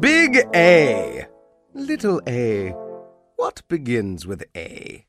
[0.00, 1.26] Big A.
[1.72, 2.74] Little A.
[3.36, 5.06] What begins with A?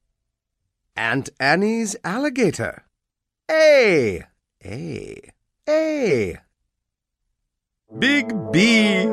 [0.95, 2.85] Aunt Annie's alligator.
[3.49, 4.23] A.
[4.63, 5.31] A.
[5.67, 6.37] A.
[7.99, 9.07] Big B.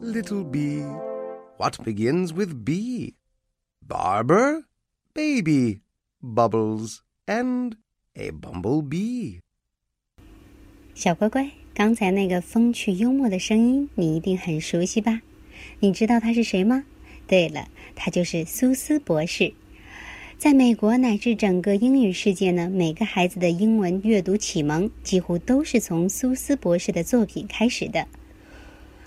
[0.00, 0.82] Little B.
[1.56, 3.14] What begins with B?
[3.80, 4.64] Barber,
[5.14, 5.80] baby,
[6.22, 7.76] bubbles, and
[8.16, 9.40] a bumblebee.
[10.94, 15.21] 小乖乖， 刚才那个风趣幽默的声音，你一定很熟悉吧？
[15.79, 16.83] 你知道他是谁吗？
[17.25, 19.53] 对了，他就是苏斯博士。
[20.37, 28.07] 在美国乃至整个英语世界呢，每个孩子的英文阅读启蒙几乎都是从苏斯博士的作品开始的。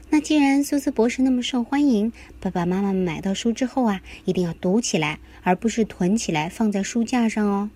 [0.08, 2.10] 那既然苏斯博士那么受欢迎，
[2.40, 7.68] 爸爸妈妈们买到书之后啊，一定要读起来，而不是囤起来放在书架上哦。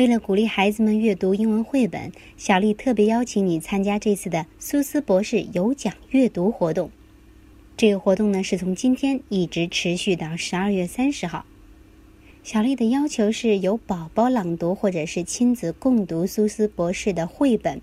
[0.00, 6.90] 为了鼓励孩子们阅读英文绘本，小丽特别邀请你参加这次的苏斯博士有奖阅读活动。
[7.76, 11.44] 这个活动呢，是从今天一直持续到十二月三十号。
[12.42, 17.82] 小丽的要求是由宝宝朗读或者是亲子共读苏斯博士的绘本，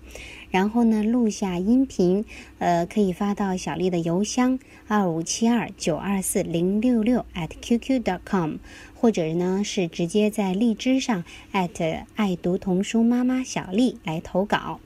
[0.50, 2.24] 然后呢录下音频，
[2.58, 8.56] 呃，可以发到小丽的邮箱二五七二九二四零六六 at qq dot com，
[8.94, 14.80] 或者呢是直接在荔枝上 at 爱读童书妈妈小丽来投稿。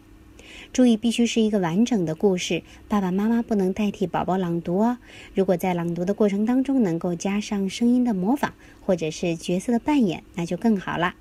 [0.73, 4.99] 注意，必须是一个完整的故事，爸爸妈妈不能代替宝宝朗读哦。
[5.35, 8.53] 如果在朗读的过程当中能够加上声音的模仿，
[8.85, 11.15] 或者是角色的扮演，那就更好了。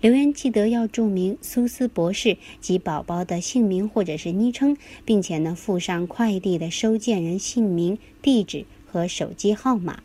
[0.00, 10.02] 留言记得要注明苏斯博士及宝宝的姓名或者是昵称，并且呢附上快递的收件人姓名、地址和手机号码。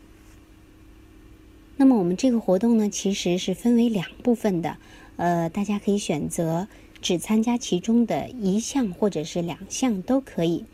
[1.76, 4.78] 那么我们这个活动呢，其实是分为两部分的，
[5.16, 6.68] 呃，大家可以选择。
[7.00, 10.64] 只参加其中的一项或者是两项都可以。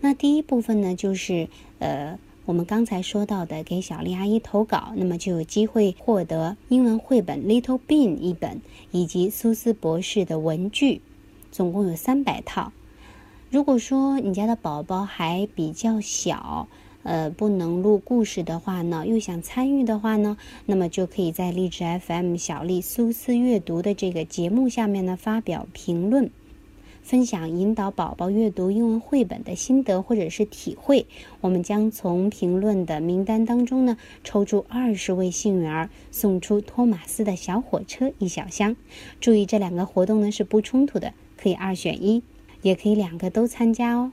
[0.00, 8.60] 那第一部分呢，就是呃，我们刚才说到的给小丽阿姨投稿，那么就有机会获得英文绘本《Little Bean》一本，
[8.90, 11.00] 以及苏斯博士的文具，
[11.50, 12.72] 总共有三百套。
[13.50, 16.68] 如果说你家的宝宝还比较小，
[17.06, 20.36] 呃，不能录故事的话呢，又想参与的话呢，
[20.66, 26.30] 那么就可以在荔枝 FM 小丽苏斯阅读的这个节目下面呢发表评论，
[27.04, 31.06] 分享引导宝宝阅读英文绘本的心得或者是体会。
[31.40, 38.74] 我们将从评论的名单当中呢抽出二十位幸运儿，送出托马斯的小火车一小箱。
[39.20, 42.24] 注意，这两个活动呢是不冲突的，可以二选一，
[42.62, 44.10] 也可以两个都参加哦。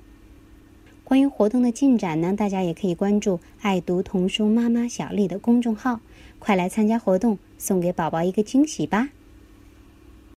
[1.04, 6.00] 关于活动的进展呢，大家也可以关注“爱读童书妈妈小丽”的公众号，
[6.40, 9.10] 快来参加活动，送给宝宝一个惊喜吧！